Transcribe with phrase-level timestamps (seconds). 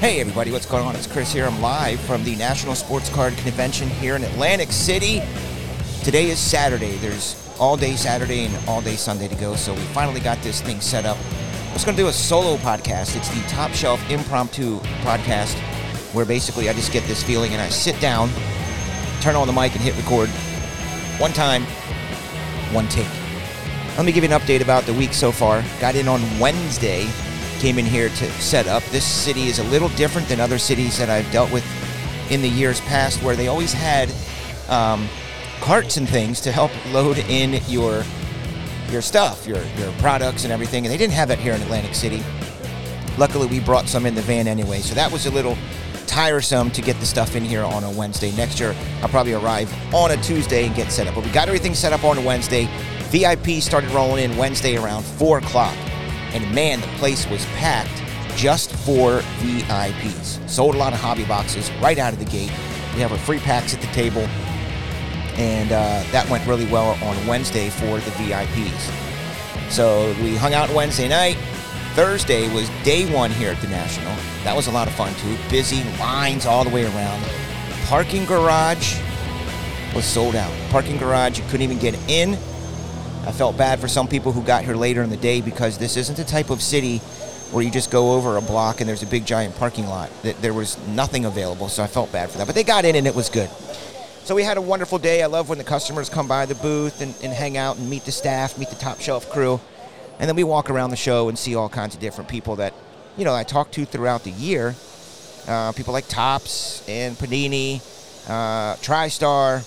[0.00, 0.96] Hey everybody, what's going on?
[0.96, 1.44] It's Chris here.
[1.44, 5.20] I'm live from the National Sports Card Convention here in Atlantic City.
[6.02, 6.96] Today is Saturday.
[6.96, 10.62] There's all day Saturday and all day Sunday to go, so we finally got this
[10.62, 11.18] thing set up.
[11.68, 13.14] I was going to do a solo podcast.
[13.14, 15.54] It's the Top Shelf Impromptu podcast,
[16.14, 18.30] where basically I just get this feeling and I sit down,
[19.20, 20.30] turn on the mic, and hit record
[21.20, 21.64] one time,
[22.72, 23.06] one take.
[23.98, 25.62] Let me give you an update about the week so far.
[25.78, 27.06] Got in on Wednesday,
[27.60, 28.82] came in here to set up.
[28.84, 31.64] This city is a little different than other cities that I've dealt with
[32.30, 34.10] in the years past, where they always had
[34.68, 35.06] um,
[35.60, 38.02] carts and things to help load in your
[38.90, 40.84] your stuff, your your products and everything.
[40.84, 42.22] And they didn't have that here in Atlantic City.
[43.18, 45.56] Luckily, we brought some in the van anyway, so that was a little
[46.06, 48.34] tiresome to get the stuff in here on a Wednesday.
[48.36, 51.14] Next year, I'll probably arrive on a Tuesday and get set up.
[51.14, 52.68] But we got everything set up on a Wednesday.
[53.10, 55.76] VIP started rolling in Wednesday around four o'clock,
[56.32, 58.02] and man, the place was packed
[58.36, 60.48] just for VIPs.
[60.48, 62.52] Sold a lot of hobby boxes right out of the gate.
[62.94, 64.26] We have our free packs at the table
[65.40, 69.70] and uh, that went really well on Wednesday for the VIPs.
[69.70, 71.36] So we hung out Wednesday night.
[71.94, 74.14] Thursday was day one here at the National.
[74.44, 75.36] That was a lot of fun too.
[75.48, 77.24] Busy lines all the way around.
[77.86, 79.00] Parking garage
[79.94, 80.52] was sold out.
[80.70, 82.36] Parking garage, you couldn't even get in.
[83.26, 85.96] I felt bad for some people who got here later in the day because this
[85.96, 86.98] isn't the type of city
[87.52, 90.10] where you just go over a block and there's a big giant parking lot.
[90.22, 92.46] That there was nothing available, so I felt bad for that.
[92.46, 93.50] But they got in and it was good.
[94.24, 95.22] So we had a wonderful day.
[95.22, 98.04] I love when the customers come by the booth and, and hang out and meet
[98.04, 99.60] the staff, meet the top shelf crew.
[100.18, 102.72] And then we walk around the show and see all kinds of different people that,
[103.16, 104.74] you know, I talk to throughout the year.
[105.48, 107.80] Uh, people like Topps and Panini,
[108.28, 109.64] uh, TriStar,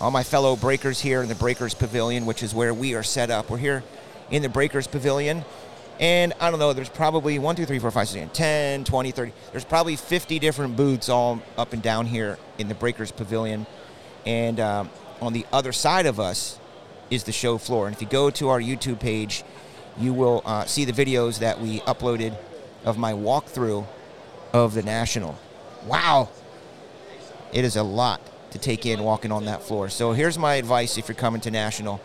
[0.00, 3.30] all my fellow breakers here in the Breakers Pavilion, which is where we are set
[3.30, 3.50] up.
[3.50, 3.84] We're here
[4.30, 5.44] in the Breakers Pavilion.
[5.98, 9.32] And I don't know, there's probably 1, 2, 3, 4, 5, 6, 10, 20, 30.
[9.50, 13.66] There's probably 50 different booths all up and down here in the Breakers Pavilion.
[14.24, 14.88] And um,
[15.20, 16.58] on the other side of us
[17.10, 17.86] is the show floor.
[17.86, 19.44] And if you go to our YouTube page,
[19.98, 22.34] you will uh, see the videos that we uploaded
[22.86, 23.86] of my walkthrough
[24.54, 25.38] of the National.
[25.84, 26.30] Wow!
[27.52, 29.88] It is a lot to take in walking on that floor.
[29.88, 32.00] So here's my advice if you're coming to National.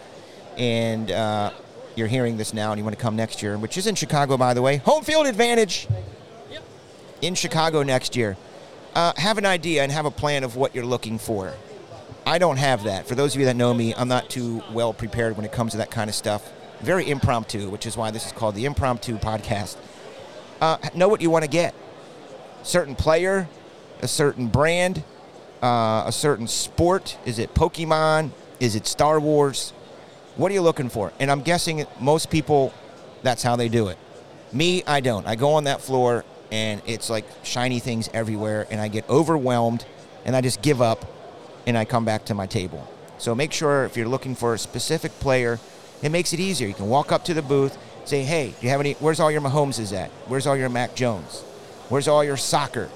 [0.57, 1.51] And uh,
[1.95, 4.37] you're hearing this now and you want to come next year, which is in Chicago,
[4.37, 4.77] by the way.
[4.77, 5.87] Home field advantage
[7.21, 8.37] in Chicago next year.
[8.93, 11.53] Uh, have an idea and have a plan of what you're looking for.
[12.25, 13.07] I don't have that.
[13.07, 15.73] For those of you that know me, I'm not too well prepared when it comes
[15.73, 16.51] to that kind of stuff.
[16.81, 19.77] Very impromptu, which is why this is called the Impromptu Podcast.
[20.61, 21.75] Uh, know what you want to get.
[22.63, 23.47] Certain player,
[24.01, 25.03] a certain brand,
[25.65, 27.17] uh, a certain sport.
[27.25, 28.29] Is it Pokemon?
[28.59, 29.71] Is it Star Wars?
[30.35, 31.11] What are you looking for?
[31.19, 32.71] And I'm guessing most people,
[33.23, 33.97] that's how they do it.
[34.53, 35.25] Me, I don't.
[35.25, 39.83] I go on that floor and it's like shiny things everywhere, and I get overwhelmed
[40.23, 41.03] and I just give up
[41.65, 42.87] and I come back to my table.
[43.17, 45.59] So make sure if you're looking for a specific player,
[46.03, 46.67] it makes it easier.
[46.67, 49.31] You can walk up to the booth, say, hey, do you have any, where's all
[49.31, 50.11] your Mahomes is at?
[50.27, 51.41] Where's all your Mac Jones?
[51.89, 52.87] Where's all your soccer?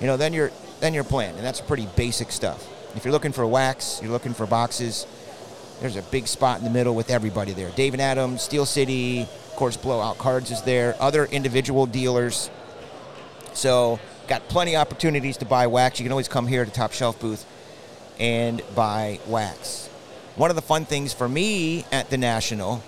[0.00, 0.52] You know, then you're,
[0.84, 2.68] then you're playing, and that's pretty basic stuff.
[2.94, 5.06] If you're looking for wax, you're looking for boxes,
[5.80, 7.70] there's a big spot in the middle with everybody there.
[7.70, 10.94] Dave and Adam's, Steel City, of course, Blowout Cards is there.
[11.00, 12.50] Other individual dealers.
[13.54, 15.98] So got plenty of opportunities to buy wax.
[15.98, 17.46] You can always come here to Top Shelf booth
[18.20, 19.88] and buy wax.
[20.36, 22.82] One of the fun things for me at the National,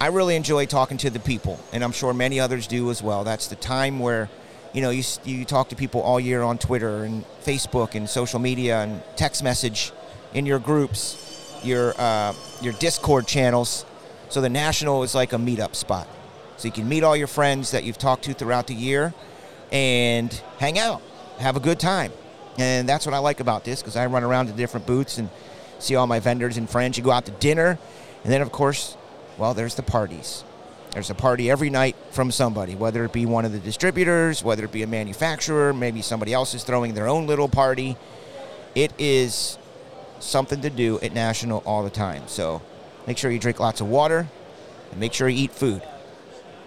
[0.00, 3.24] I really enjoy talking to the people, and I'm sure many others do as well.
[3.24, 4.28] That's the time where,
[4.76, 8.38] you know, you, you talk to people all year on Twitter and Facebook and social
[8.38, 9.90] media and text message
[10.34, 11.22] in your groups
[11.62, 13.84] your uh, your Discord channels.
[14.28, 16.08] So the National is like a meetup spot.
[16.56, 19.12] So you can meet all your friends that you've talked to throughout the year
[19.72, 21.02] and hang out,
[21.38, 22.12] have a good time.
[22.58, 25.28] And that's what I like about this because I run around to different booths and
[25.78, 26.96] see all my vendors and friends.
[26.96, 27.78] You go out to dinner,
[28.24, 28.96] and then, of course,
[29.36, 30.44] well, there's the parties.
[30.96, 34.64] There's a party every night from somebody, whether it be one of the distributors, whether
[34.64, 37.98] it be a manufacturer, maybe somebody else is throwing their own little party.
[38.74, 39.58] It is
[40.20, 42.22] something to do at National all the time.
[42.28, 42.62] So
[43.06, 44.26] make sure you drink lots of water
[44.90, 45.82] and make sure you eat food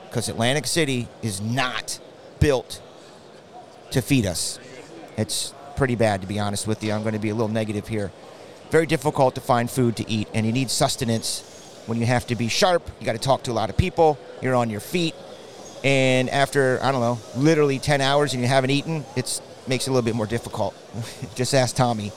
[0.08, 2.00] because Atlantic City is not
[2.40, 2.84] built
[3.90, 4.60] to feed us.
[5.18, 6.92] It's pretty bad, to be honest with you.
[6.94, 8.12] I'm going to be a little negative here.
[8.70, 11.59] Very difficult to find food to eat, and you need sustenance
[11.90, 12.88] when you have to be sharp.
[13.00, 14.18] You got to talk to a lot of people.
[14.42, 15.16] You're on your feet,
[15.84, 19.90] and after I don't know, literally 10 hours, and you haven't eaten, it makes it
[19.90, 20.76] a little bit more difficult.
[21.36, 22.12] Just ask Tommy.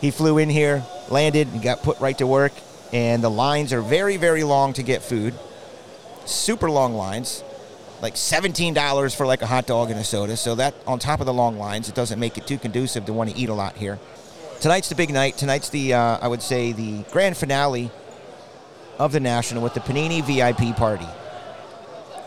[0.00, 2.52] He flew in here, landed, and got put right to work.
[2.92, 5.34] And the lines are very, very long to get food.
[6.24, 7.44] Super long lines.
[8.02, 10.36] like $17 for like a hot dog and a soda.
[10.36, 13.12] So that on top of the long lines, it doesn't make it too conducive to
[13.12, 13.98] want to eat a lot here.
[14.60, 15.36] Tonight's the big night.
[15.36, 17.90] Tonight's the uh, I would say the grand finale
[19.00, 21.08] of the National with the Panini VIP party.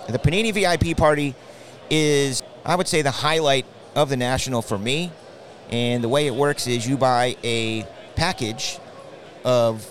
[0.09, 1.35] The Panini VIP party
[1.91, 5.11] is I would say the highlight of the National for me.
[5.69, 7.85] And the way it works is you buy a
[8.15, 8.79] package
[9.45, 9.85] of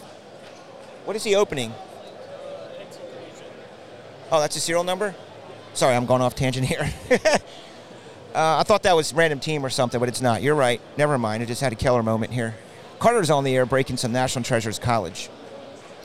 [1.05, 1.73] what is he opening?
[4.33, 5.15] Oh, that's a serial number?
[5.75, 6.93] Sorry, I'm going off tangent here.
[7.11, 7.39] uh,
[8.35, 10.43] I thought that was random team or something, but it's not.
[10.43, 10.81] You're right.
[10.97, 11.45] Never mind.
[11.45, 12.57] I just had a killer moment here.
[12.99, 15.31] Carter's on the air breaking some National Treasures College.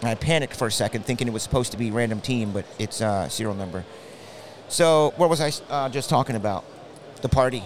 [0.03, 3.01] I panicked for a second, thinking it was supposed to be random team, but it's
[3.01, 3.83] uh, serial number.
[4.69, 6.65] So, what was I uh, just talking about?
[7.21, 7.63] The party,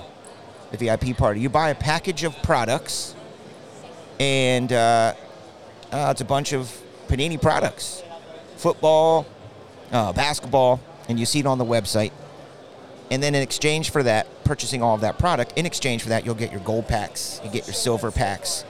[0.71, 1.41] the VIP party.
[1.41, 3.15] You buy a package of products,
[4.19, 5.13] and uh,
[5.91, 6.71] uh it's a bunch of
[7.07, 8.03] Panini products
[8.61, 9.25] football,
[9.91, 10.79] uh, basketball,
[11.09, 12.11] and you see it on the website.
[13.09, 16.25] And then in exchange for that, purchasing all of that product, in exchange for that,
[16.25, 18.63] you'll get your gold packs, you get your silver packs,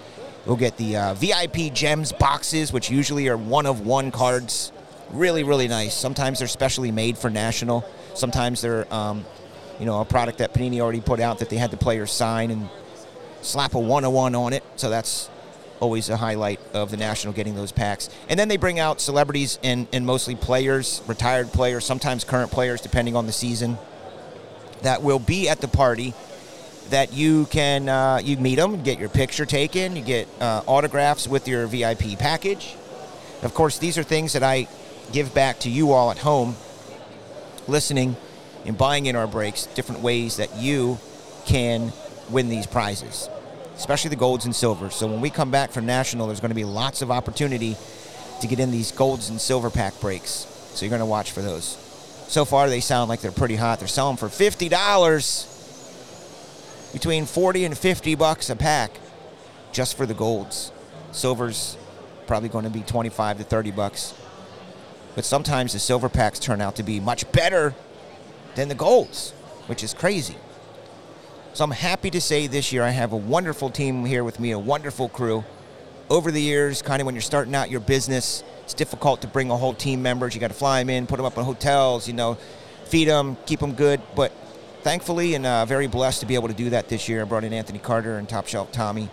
[0.46, 4.72] you'll get the uh, VIP gems boxes, which usually are one of one cards.
[5.12, 5.94] Really, really nice.
[5.94, 7.86] Sometimes they're specially made for national.
[8.14, 9.26] Sometimes they're, um,
[9.80, 12.52] you know, a product that Panini already put out that they had the players sign
[12.52, 12.70] and
[13.42, 14.64] slap a one on one on it.
[14.76, 15.30] So that's
[15.82, 18.10] always a highlight of the national getting those packs.
[18.30, 22.82] And then they bring out celebrities and, and mostly players, retired players, sometimes current players,
[22.82, 23.78] depending on the season,
[24.84, 26.14] that will be at the party.
[26.90, 31.28] That you can uh, you meet them, get your picture taken, you get uh, autographs
[31.28, 32.76] with your VIP package.
[33.44, 34.68] Of course, these are things that I
[35.14, 36.56] give back to you all at home,
[37.68, 38.18] listening
[38.66, 39.68] and buying in our breaks.
[39.68, 41.00] Different ways that you
[41.46, 41.94] can
[42.30, 43.30] win these prizes
[43.82, 44.94] especially the golds and silvers.
[44.94, 47.76] So when we come back from national, there's going to be lots of opportunity
[48.42, 50.46] to get in these golds and silver pack breaks.
[50.76, 51.78] So you're going to watch for those.
[52.28, 53.80] So far, they sound like they're pretty hot.
[53.80, 55.48] They're selling for fifty dollars,
[56.94, 58.92] between forty and fifty bucks a pack,
[59.72, 60.72] just for the golds.
[61.12, 61.78] Silvers
[62.28, 64.14] probably going to be twenty-five to thirty bucks.
[65.16, 67.76] But sometimes the silver packs turn out to be much better
[68.56, 69.32] than the golds,
[69.68, 70.38] which is crazy.
[71.54, 74.52] So I'm happy to say this year I have a wonderful team here with me,
[74.52, 75.44] a wonderful crew.
[76.10, 79.52] Over the years, kind of when you're starting out your business, it's difficult to bring
[79.52, 80.34] a whole team members.
[80.34, 82.38] You got to fly them in, put them up in hotels, you know,
[82.86, 84.02] feed them, keep them good.
[84.16, 84.32] But
[84.82, 87.22] thankfully and uh, very blessed to be able to do that this year.
[87.22, 89.10] I brought in Anthony Carter and Top Shelf Tommy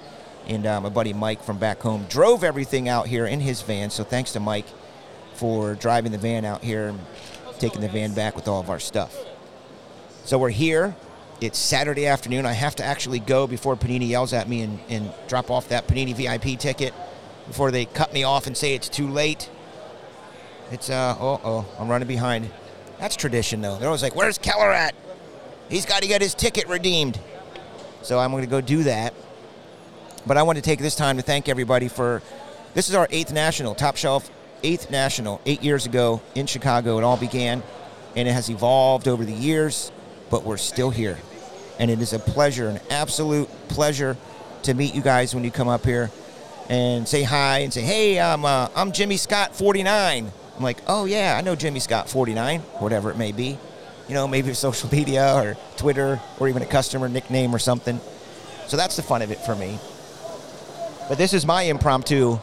[0.47, 2.06] and uh, my buddy Mike from back home.
[2.09, 3.91] Drove everything out here in his van.
[3.91, 4.67] So thanks to Mike
[5.35, 7.00] for driving the van out here and
[7.59, 9.17] taking the van back with all of our stuff.
[10.25, 10.94] So we're here
[11.41, 12.47] it's Saturday afternoon.
[12.47, 15.87] I have to actually go before Panini yells at me and, and drop off that
[15.87, 16.93] Panini VIP ticket
[17.47, 19.49] before they cut me off and say it's too late.
[20.71, 22.50] It's, uh, oh, oh, I'm running behind.
[22.99, 23.79] That's tradition, though.
[23.79, 24.94] They're always like, where's Keller at?
[25.69, 27.19] He's got to get his ticket redeemed.
[28.03, 29.15] So I'm going to go do that.
[30.26, 32.23] But I want to take this time to thank everybody for
[32.75, 34.31] this is our eighth national, top shelf
[34.62, 36.99] eighth national, eight years ago in Chicago.
[36.99, 37.62] It all began,
[38.17, 39.93] and it has evolved over the years,
[40.31, 41.17] but we're still here
[41.79, 44.17] and it is a pleasure, an absolute pleasure
[44.64, 46.11] to meet you guys when you come up here
[46.69, 50.31] and say hi and say, hey, I'm, uh, I'm Jimmy Scott 49.
[50.57, 53.59] I'm like, oh, yeah, I know Jimmy Scott 49, whatever it may be.
[54.09, 58.00] You know, maybe social media or Twitter or even a customer nickname or something.
[58.67, 59.79] So that's the fun of it for me.
[61.09, 62.38] But this is my impromptu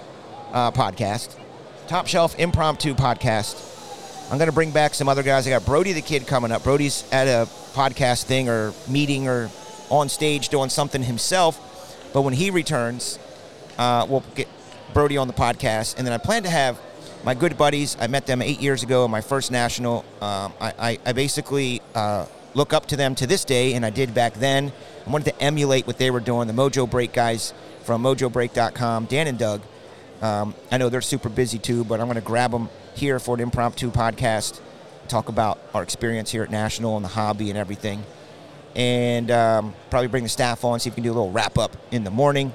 [0.52, 1.38] uh, podcast,
[1.88, 3.74] Top Shelf Impromptu Podcast.
[4.32, 5.46] I'm going to bring back some other guys.
[5.46, 6.64] I got Brody the Kid coming up.
[6.64, 9.52] Brody's at a podcast thing or meeting or
[9.92, 12.10] on stage doing something himself.
[12.12, 13.20] But when he returns,
[13.78, 14.48] uh, we'll get
[14.96, 15.98] Brody on the podcast.
[15.98, 16.80] And then I plan to have
[17.26, 17.98] my good buddies.
[18.00, 20.06] I met them eight years ago, my first national.
[20.22, 23.90] Um, I, I, I, basically uh, look up to them to this day, and I
[23.90, 24.72] did back then.
[25.06, 26.48] I wanted to emulate what they were doing.
[26.48, 27.52] The Mojo Break guys
[27.84, 29.62] from MojoBreak.com, Dan and Doug.
[30.22, 33.34] Um, I know they're super busy too, but I'm going to grab them here for
[33.36, 34.62] an impromptu podcast
[35.08, 38.04] talk about our experience here at National and the hobby and everything.
[38.76, 41.58] And um, probably bring the staff on, see if we can do a little wrap
[41.58, 42.54] up in the morning.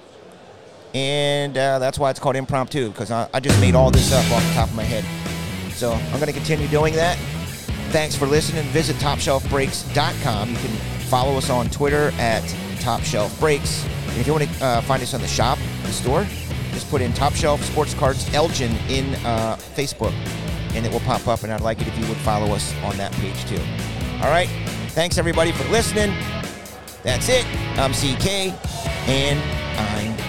[0.95, 4.29] And uh, that's why it's called impromptu, because I, I just made all this up
[4.33, 5.05] off the top of my head.
[5.73, 7.17] So I'm going to continue doing that.
[7.91, 8.65] Thanks for listening.
[8.67, 10.51] Visit TopShelfBreaks.com.
[10.51, 10.77] You can
[11.09, 12.43] follow us on Twitter at
[12.81, 13.85] TopShelfBreaks.
[14.11, 16.25] And if you want to uh, find us on the shop, the store,
[16.73, 20.15] just put in Top Shelf Sports Cards Elgin in uh, Facebook
[20.75, 21.43] and it will pop up.
[21.43, 23.61] And I'd like it if you would follow us on that page too.
[24.23, 24.49] All right.
[24.91, 26.15] Thanks everybody for listening.
[27.03, 27.47] That's it.
[27.79, 28.53] I'm CK,
[29.09, 29.41] and
[29.79, 30.20] I'm